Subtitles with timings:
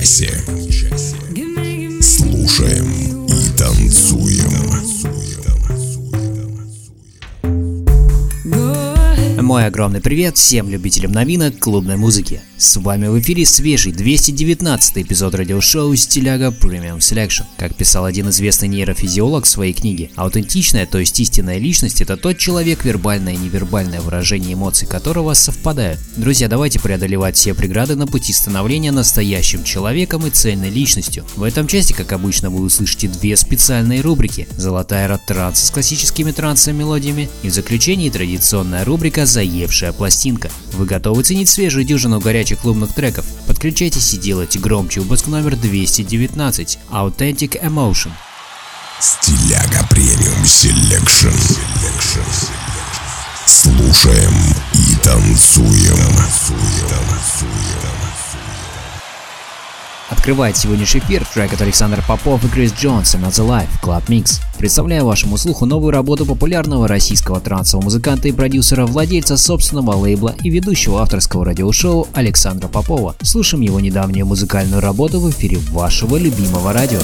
[0.00, 0.49] guys here.
[9.80, 12.42] Огромный привет всем любителям новинок клубной музыки.
[12.58, 17.44] С вами в эфире свежий 219 эпизод радиошоу «Стиляга Premium Selection».
[17.56, 22.36] Как писал один известный нейрофизиолог в своей книге, аутентичная, то есть истинная личность– это тот
[22.36, 25.98] человек, вербальное и невербальное выражение эмоций которого совпадают.
[26.18, 31.24] Друзья, давайте преодолевать все преграды на пути становления настоящим человеком и цельной личностью.
[31.36, 36.32] В этом части, как обычно, вы услышите две специальные рубрики– «Золотая рот транс» с классическими
[36.32, 39.24] трансовыми мелодиями и в заключении традиционная рубрика
[39.70, 40.50] «Заевшая пластинка».
[40.72, 43.24] Вы готовы ценить свежую дюжину горячих клубных треков?
[43.46, 48.10] Подключайтесь и делайте громче выпуск номер 219 Authentic Emotion.
[48.98, 51.28] Стиляга Premium Selection.
[53.46, 54.34] Слушаем
[54.74, 56.00] и танцуем.
[60.10, 64.40] Открывает сегодняшний эфир трек от Александра Попов и Крис Джонсон «Not the Life» Club Mix.
[64.58, 70.50] Представляю вашему слуху новую работу популярного российского трансового музыканта и продюсера, владельца собственного лейбла и
[70.50, 73.14] ведущего авторского радиошоу Александра Попова.
[73.22, 77.00] Слушаем его недавнюю музыкальную работу в эфире вашего любимого радио.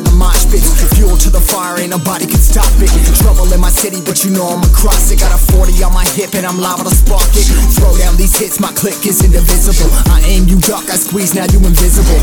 [0.00, 0.64] In the mosh pit.
[0.96, 2.88] Fuel to the fire, ain't nobody can stop it.
[3.20, 5.20] Trouble in my city, but you know I'm across it.
[5.20, 7.44] Got a 40 on my hip and I'm liable to spark it.
[7.76, 9.92] Throw down these hits, my click is indivisible.
[10.08, 12.16] I aim, you duck, I squeeze, now you invisible.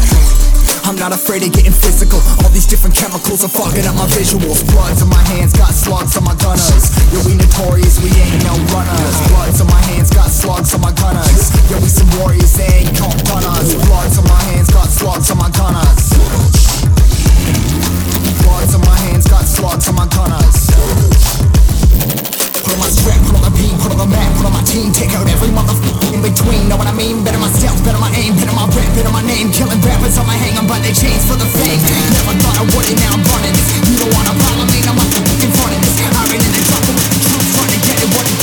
[0.89, 2.19] I'm not afraid of getting physical.
[2.41, 4.65] All these different chemicals are fogging up my visuals.
[4.74, 6.89] Bloods on my hands, got slugs on my gunners.
[7.13, 9.15] Yo, we notorious, we ain't no runners.
[9.29, 11.53] Bloods on my hands, got slugs on my gunners.
[11.69, 13.75] Yo, we some warriors, they ain't no runners.
[13.86, 16.76] Bloods on my hands, got slugs on my gunners.
[18.44, 19.46] Bloods on my hands, got
[19.88, 20.08] on my.
[22.63, 24.92] Put on my strap, put on the put on the map, put on my team,
[24.92, 26.68] take out every motherfucker in between.
[26.68, 27.24] Know what I mean?
[27.24, 29.51] Better myself, better my aim, better my rap, better my name.
[29.56, 31.80] Killing rappers on my hang, I'm by chains for the fame.
[32.12, 33.68] Never thought I would now I'm running this.
[33.88, 35.96] You don't wanna follow me, I'm up in this.
[35.96, 36.63] In the
[37.56, 38.38] trying to get it what it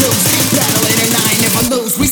[1.69, 1.99] lose.
[1.99, 2.09] We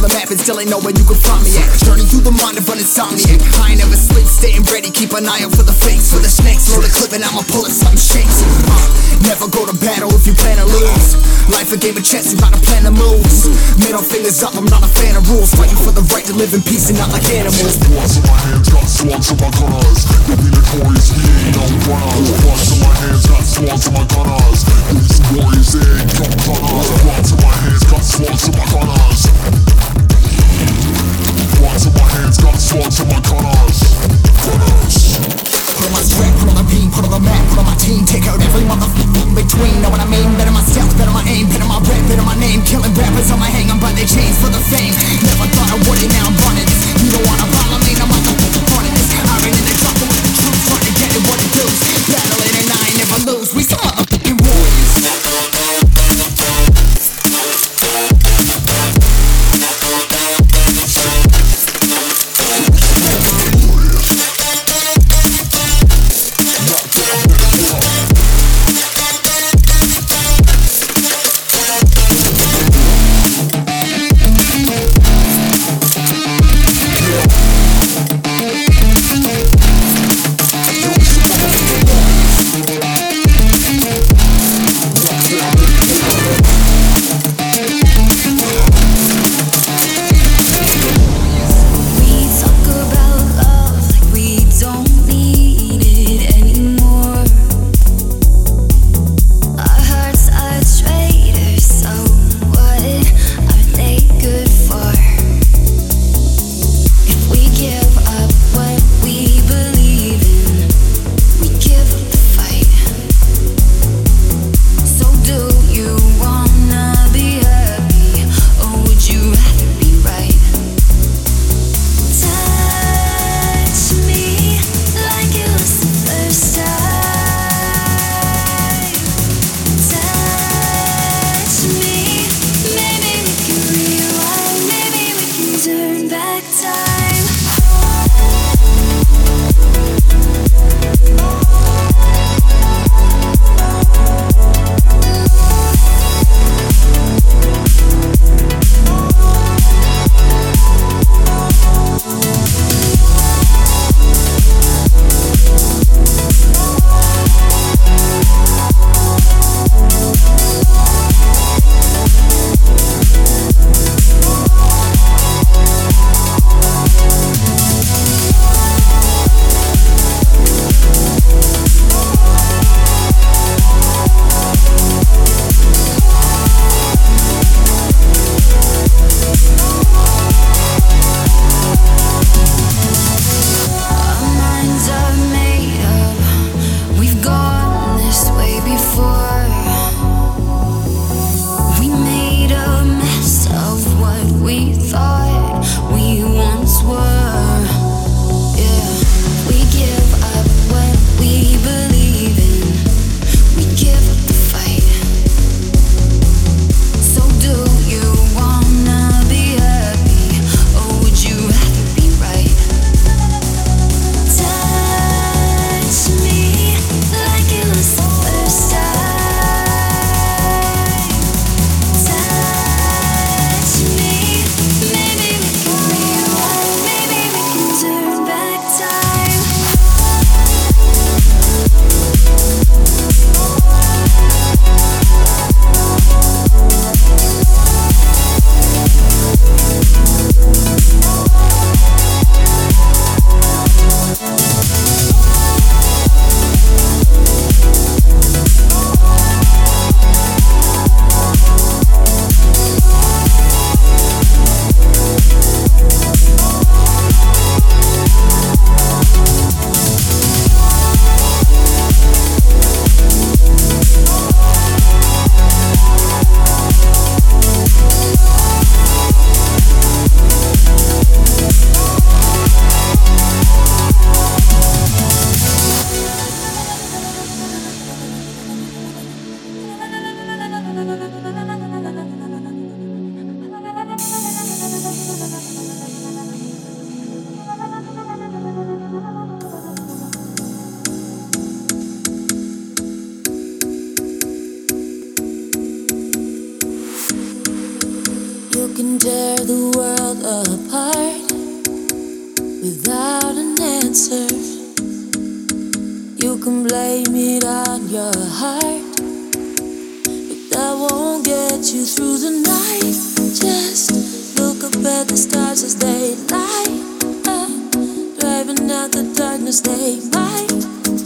[0.00, 1.68] Cover the map and still ain't know where you can find me at.
[1.84, 3.36] Journey through the mind of an insomniac.
[3.60, 6.32] I ain't never sleep, staying ready, keep an eye out for the fakes, for the
[6.32, 6.72] snakes.
[6.72, 8.40] Load a clip and I'ma pull it, something shakes.
[8.64, 11.20] Uh, never go to battle if you plan to lose.
[11.52, 13.52] Life a game of chess, you gotta plan the moves.
[13.76, 15.52] Middle fingers up, I'm not a fan of rules.
[15.52, 17.76] Fighting for the right to live in peace and not like animals.
[17.84, 20.00] Bloods in my hands, got slugs in my gunners.
[20.24, 22.40] Yo, we notorious, we ain't no runners.
[22.40, 24.64] Bloods in my hands, got slugs in my gunners.
[25.12, 26.88] Some warriors, they ain't no gunners.
[27.04, 29.89] Bloods in my hands, got slugs in my gunners.
[30.60, 33.78] Bloods in my hands, got slugs in my gunners.
[34.44, 34.96] Gunners.
[35.76, 37.76] Put on my strap, put on the beam, put on the map, put on my
[37.76, 39.80] team, take out every motherfucker in between.
[39.80, 40.28] Know what I mean?
[40.36, 42.60] Better myself, better my aim, better my rap, better my name.
[42.68, 44.92] Killing rappers on my hang 'em by their chains for the fame.
[45.24, 46.80] Never thought I would it, now I'm running this.
[47.00, 49.08] You don't wanna follow me, no motherfucker running this.
[49.24, 51.78] Iron in the chopper with the truth, trying to get it what it does.
[52.12, 53.48] Battling and I ain't never lose.
[53.56, 54.19] We some motherfucking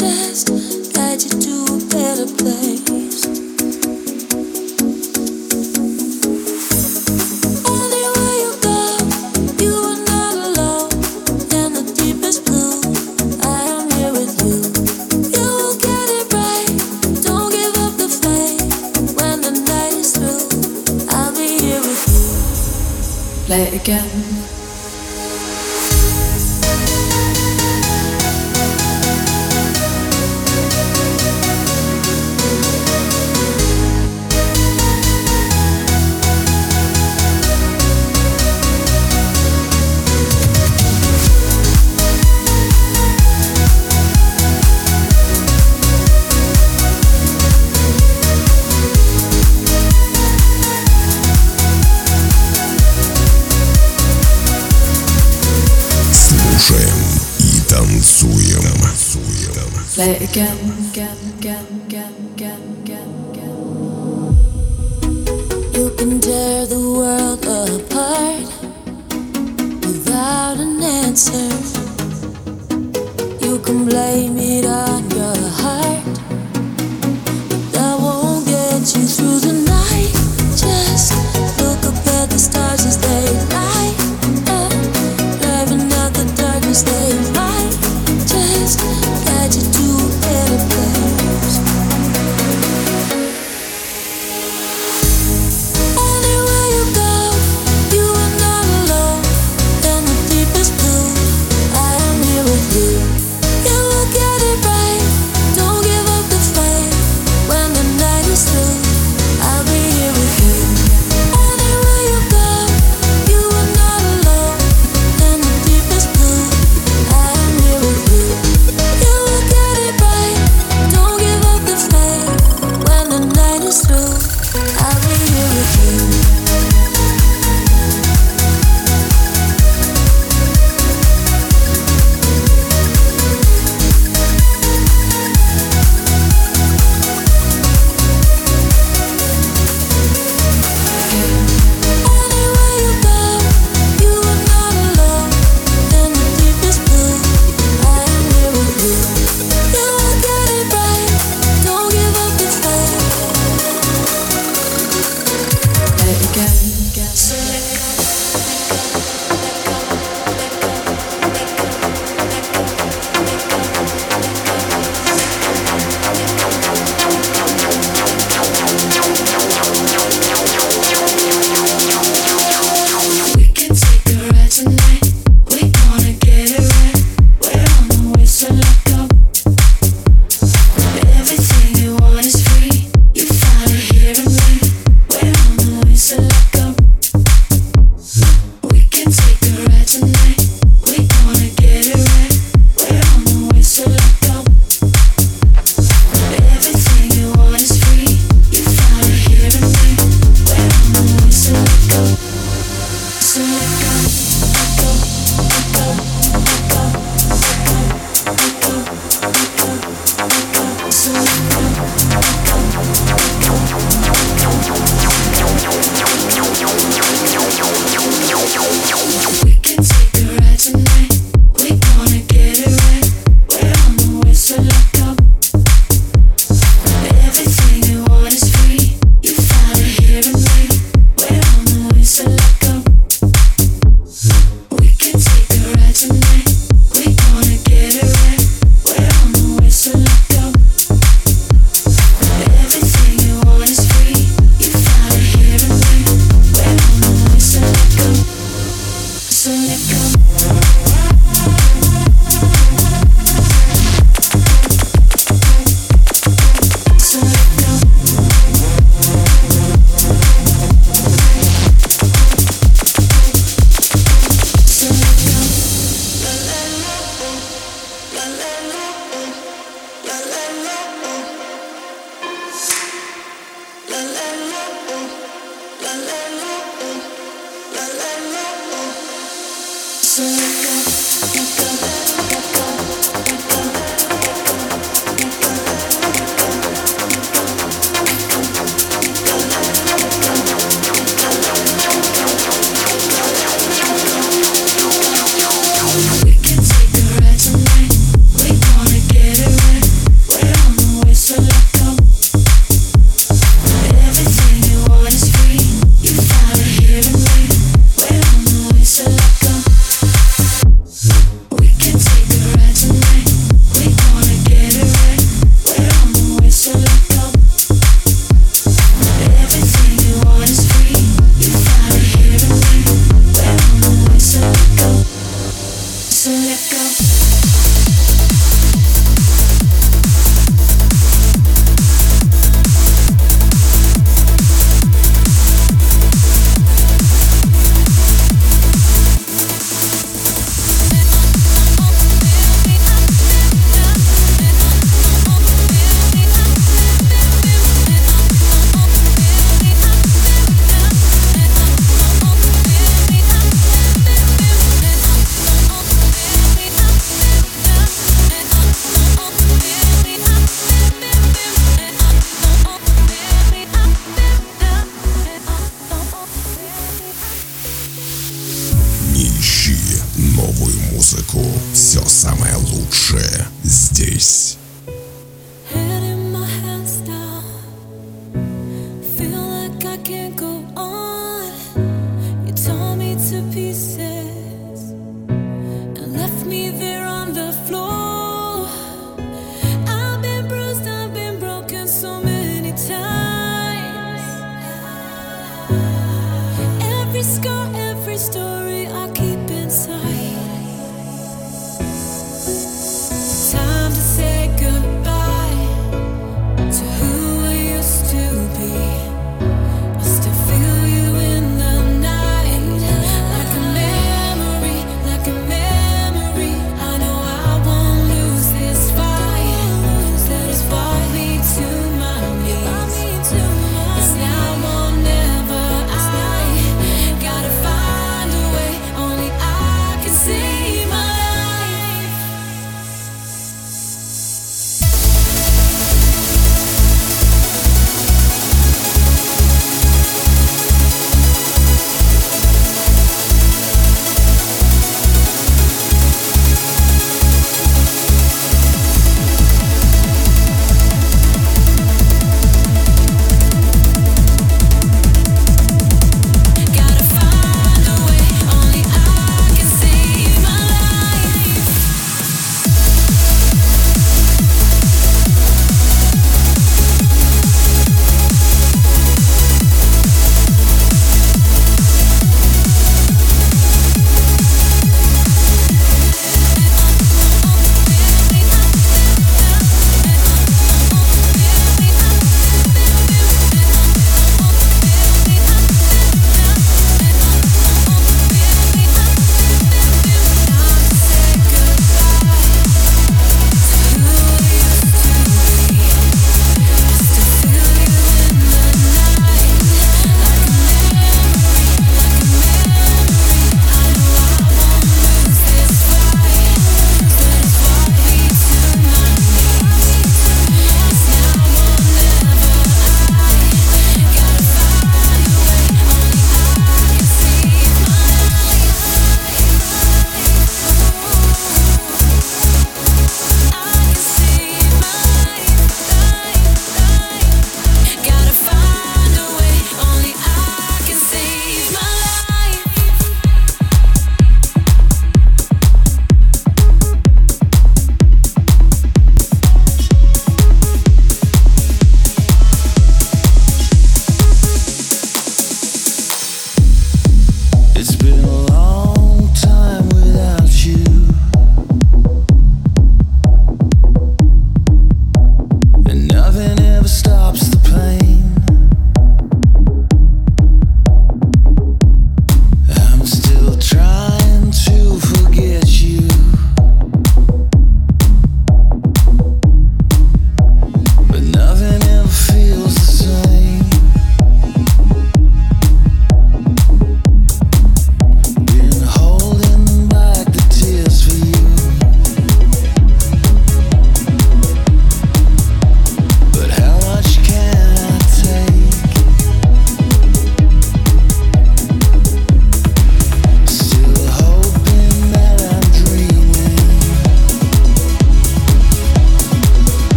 [0.00, 0.59] just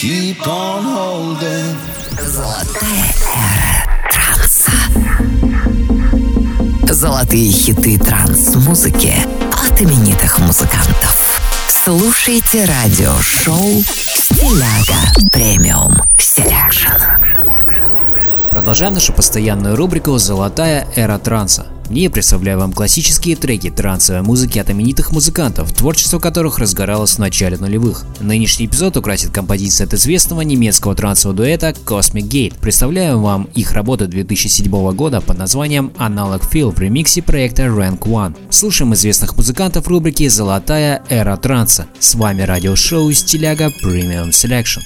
[0.00, 1.76] keep on holding.
[6.88, 9.12] Золотые хиты транс-музыки
[9.52, 11.40] от именитых музыкантов.
[11.66, 13.82] Слушайте радиошоу
[14.14, 17.27] «Стиляга Premium Selection».
[18.58, 21.68] Продолжаем нашу постоянную рубрику «Золотая эра транса».
[21.84, 27.18] В ней представляю вам классические треки трансовой музыки от именитых музыкантов, творчество которых разгоралось в
[27.20, 28.04] начале нулевых.
[28.18, 32.54] Нынешний эпизод украсит композиция от известного немецкого трансового дуэта Cosmic Gate.
[32.60, 38.34] Представляю вам их работу 2007 года под названием Analog Feel в ремиксе проекта Rank One.
[38.50, 41.86] Слушаем известных музыкантов в рубрике «Золотая эра транса».
[42.00, 44.80] С вами радиошоу «Стиляга Premium Selection».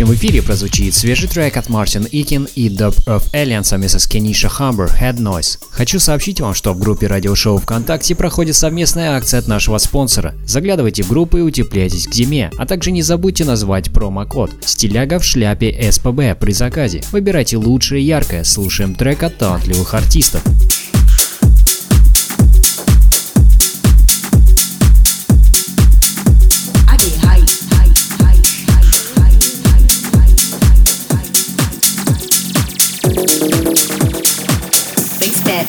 [0.00, 4.06] Следующем в эфире прозвучит свежий трек от Мартин Икин и Dub of Alien совместно с
[4.06, 5.58] Кениша Хамбер Head Noise.
[5.70, 10.34] Хочу сообщить вам, что в группе радиошоу ВКонтакте проходит совместная акция от нашего спонсора.
[10.46, 15.24] Заглядывайте в группу и утепляйтесь к зиме, а также не забудьте назвать промокод «Стиляга в
[15.24, 17.02] шляпе СПБ» при заказе.
[17.12, 20.42] Выбирайте лучшее яркое, слушаем трек от талантливых артистов.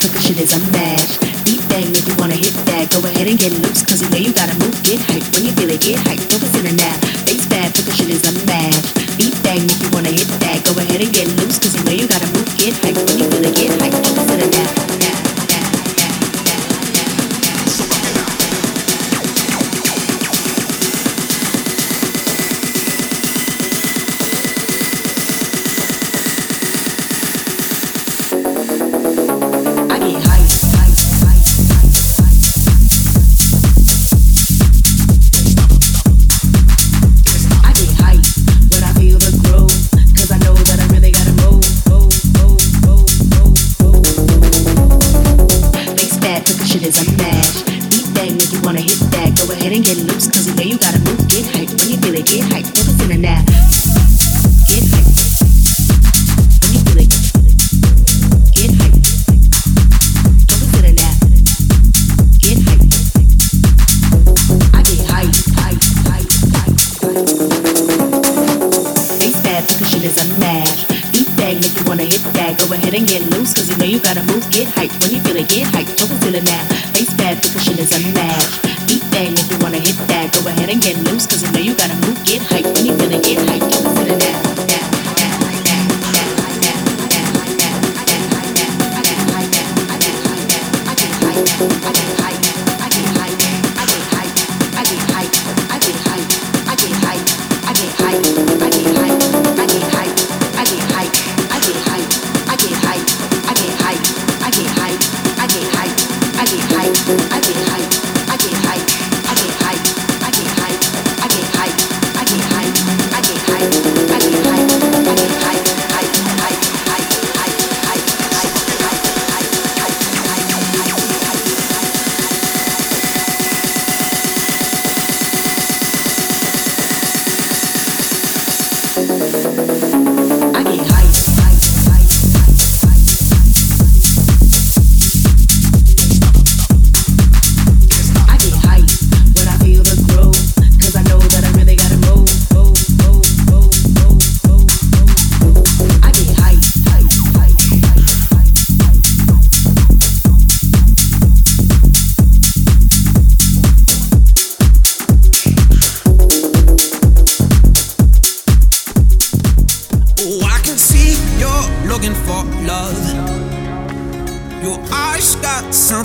[0.02, 1.22] Shit is unmatched.
[1.46, 2.90] Beat bang if you wanna hit that.
[2.90, 4.74] Go ahead and get loose, cause you know you gotta move.
[4.82, 6.18] Get hype when you feel it, get hype.
[6.26, 6.98] Focus in the nap.
[7.30, 8.98] Face the shit is unmatched.
[9.16, 10.66] Beat bang if you wanna hit that.
[10.66, 12.50] Go ahead and get loose, cause you know you gotta move.
[12.58, 13.94] Get hype when you feel it, get hype.
[13.94, 15.21] Focus in the nap.
[46.72, 47.66] Shit is unmatched.
[47.90, 49.36] Beat bang if you wanna hit that.
[49.36, 51.28] Go ahead and get loose, 'cause you know you gotta move.
[51.28, 52.81] Get hype when you feel it, get hype.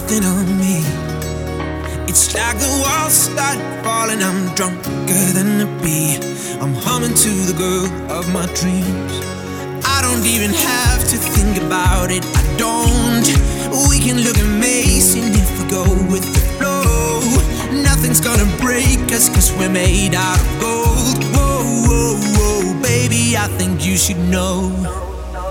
[0.07, 0.79] nothing on me.
[2.07, 4.23] It's like the walls start falling.
[4.23, 6.17] I'm drunker than a bee.
[6.61, 9.13] I'm humming to the girl of my dreams.
[9.85, 12.25] I don't even have to think about it.
[12.25, 13.27] I don't.
[13.91, 15.83] We can look amazing if we go
[16.13, 17.83] with the flow.
[17.83, 21.19] Nothing's gonna break us, cause we're made out of gold.
[21.35, 24.71] Whoa, whoa, whoa, baby, I think you should know.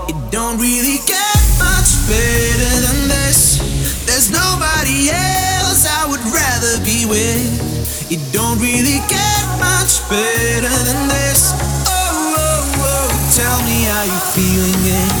[0.08, 3.75] It don't really get much better than this.
[4.06, 8.10] There's nobody else I would rather be with.
[8.10, 11.52] It don't really get much better than this.
[11.90, 15.12] Oh, oh, oh, tell me how you're feeling it.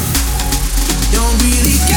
[1.12, 1.95] Don't really get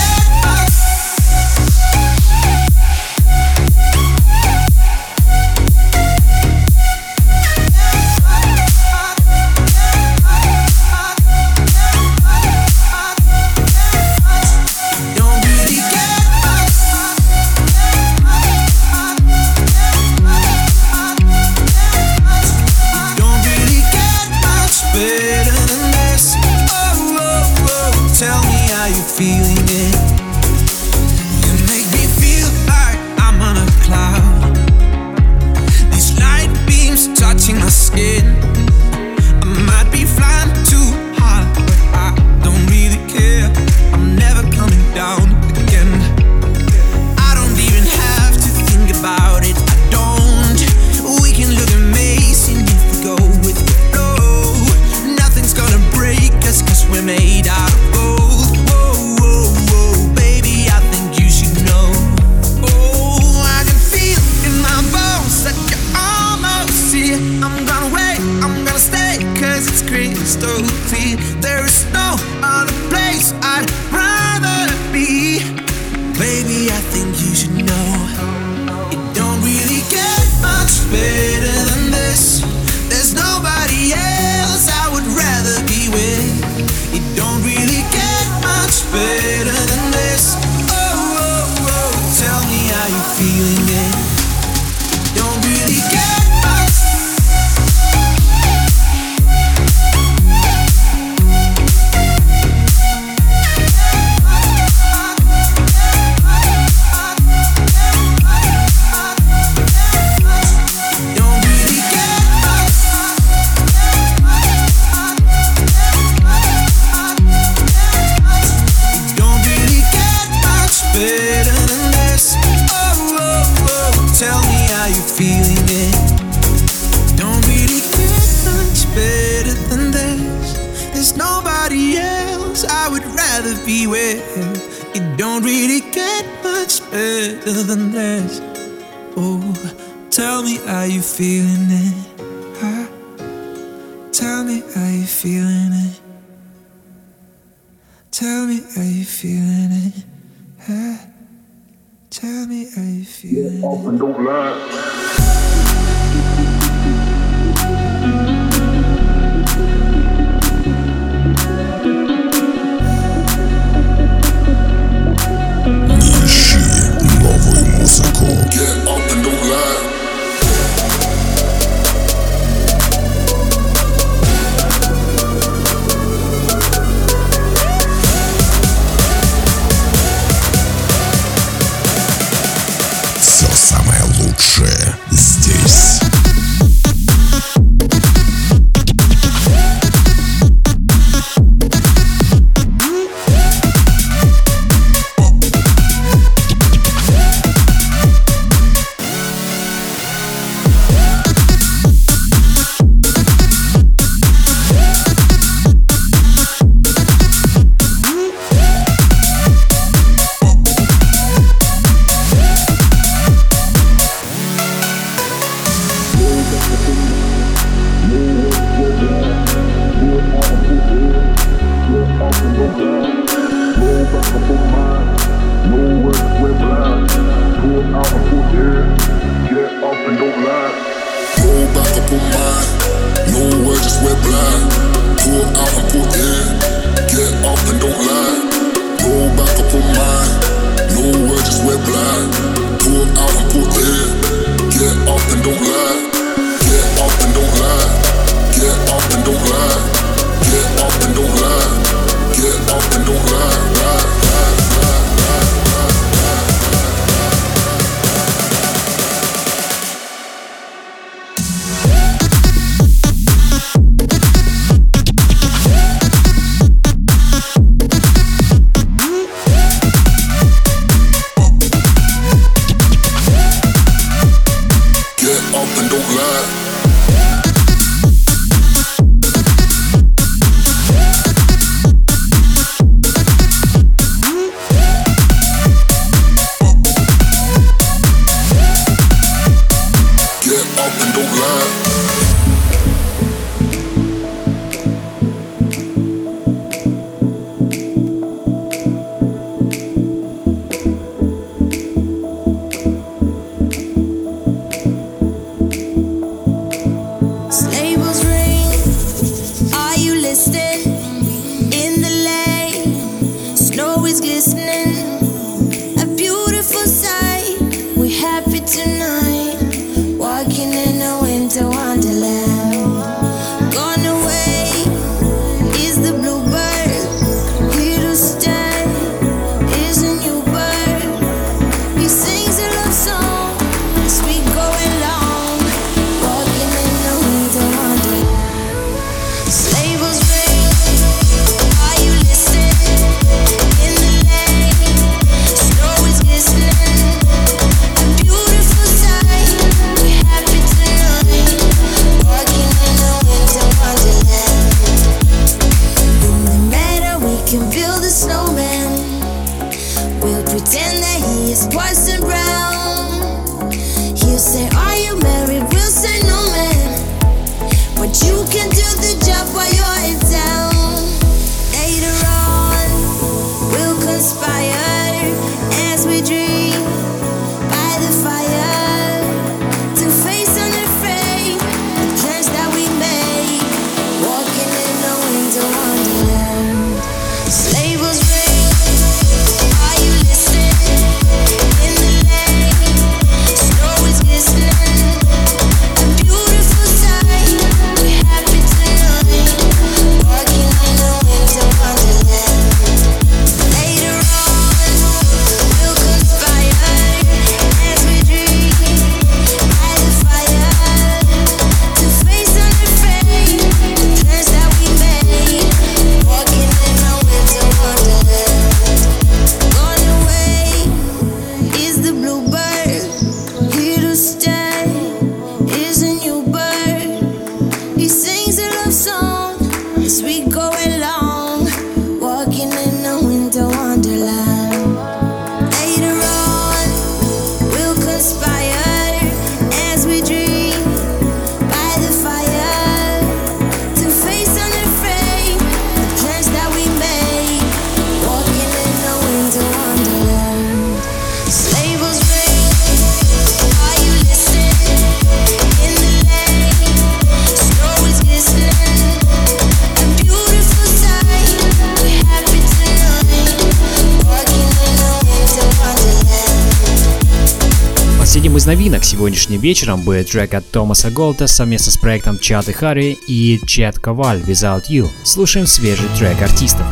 [469.09, 473.97] сегодняшним вечером будет трек от Томаса Голта совместно с проектом Чат и Харри и Чет
[473.97, 475.09] Коваль Without You.
[475.23, 476.85] Слушаем свежий трек артистов.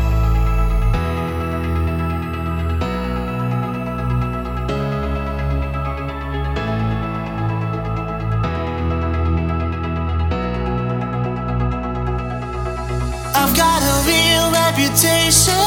[13.36, 15.67] I've got a real reputation.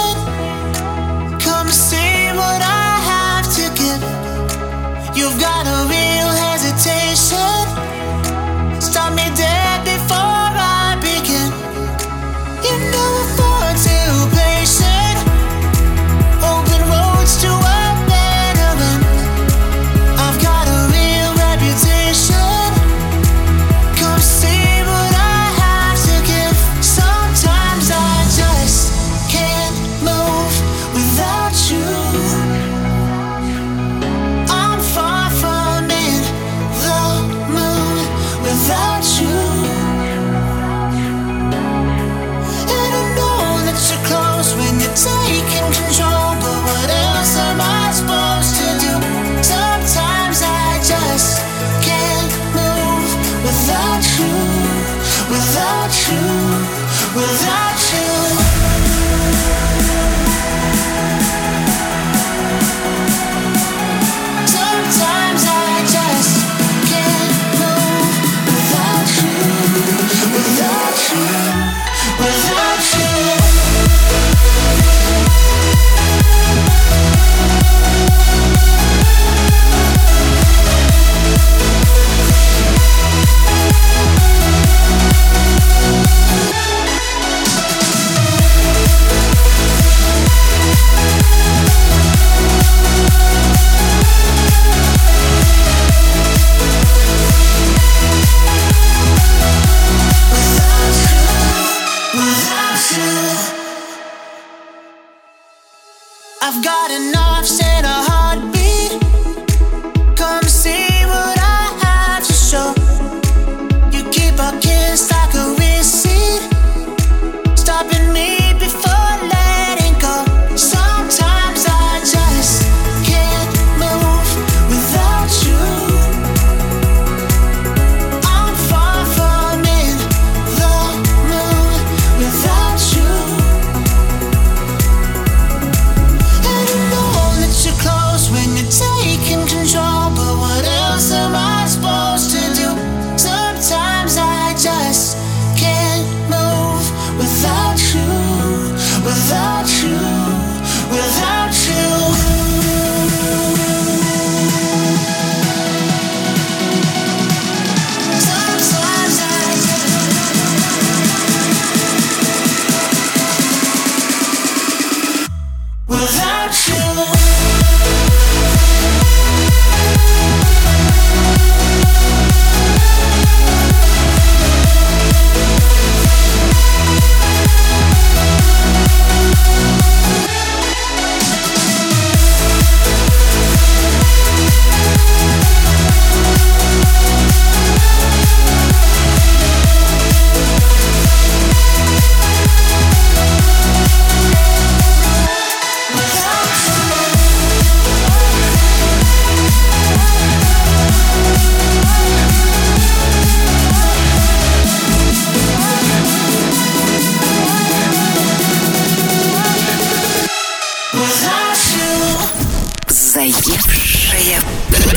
[106.70, 107.99] got enough said.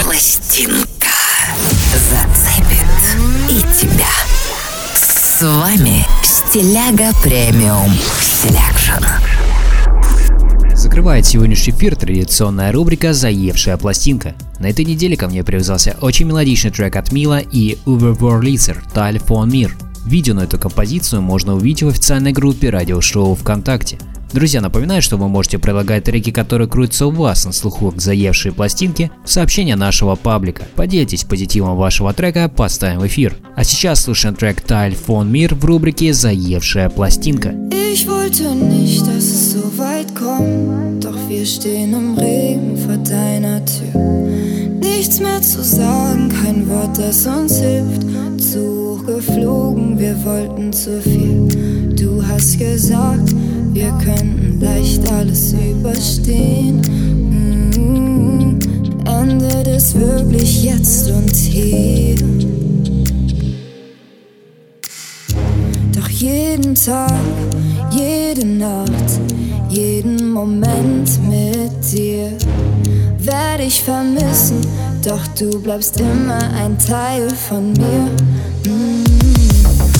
[0.02, 1.10] Пластинка
[2.10, 2.86] зацепит
[3.50, 4.10] и тебя.
[4.96, 7.92] С вами Стиляга Премиум
[8.22, 9.04] Селекшн.
[10.76, 14.36] Закрывает сегодняшний эфир традиционная рубрика «Заевшая пластинка».
[14.60, 19.50] На этой неделе ко мне привязался очень мелодичный трек от Мила и Uber Wurlitzer «Telephone
[19.50, 19.78] Мир».
[20.06, 23.98] Видео на эту композицию можно увидеть в официальной группе радиошоу ВКонтакте.
[24.34, 28.52] Друзья, напоминаю, что вы можете предлагать треки, которые крутятся у вас на слуху к заевшей
[28.52, 30.66] пластинке, в сообщения нашего паблика.
[30.76, 33.36] Поделитесь позитивом вашего трека, поставим в эфир.
[33.56, 37.54] А сейчас слушаем трек Telephone Мир в рубрике «Заевшая пластинка».
[41.04, 44.63] Doch wir stehen im Regen vor deiner Tür.
[44.84, 48.04] Nichts mehr zu sagen, kein Wort, das uns hilft.
[48.38, 51.48] Zu hoch geflogen, wir wollten zu viel.
[51.96, 53.34] Du hast gesagt,
[53.72, 56.82] wir könnten leicht alles überstehen.
[57.30, 58.60] Mm,
[59.08, 62.16] endet es wirklich jetzt und hier.
[65.96, 67.14] Doch jeden Tag,
[67.92, 69.22] jede Nacht,
[69.74, 72.32] jeden Moment mit dir
[73.18, 74.62] werde ich vermissen,
[75.04, 78.08] doch du bleibst immer ein Teil von mir.
[78.68, 79.04] Mm.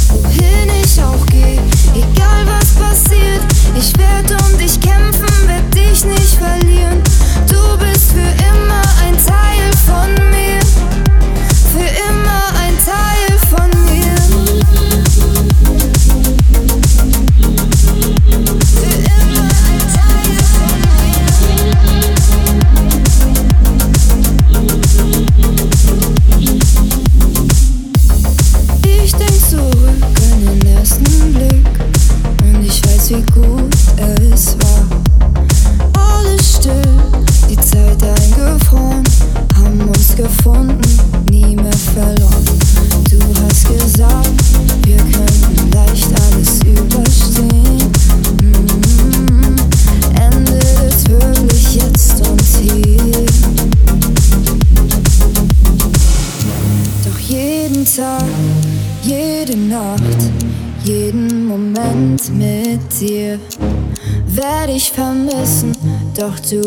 [0.10, 1.60] Wohin ich auch gehe,
[1.96, 3.42] egal was passiert,
[3.76, 7.02] ich werde um dich kämpfen, werd dich nicht verlieren.
[7.48, 10.43] Du bist für immer ein Teil von mir,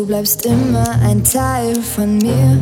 [0.07, 2.61] bleibst immer ein Teil von mir.